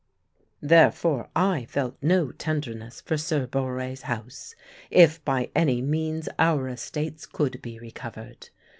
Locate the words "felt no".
1.65-2.31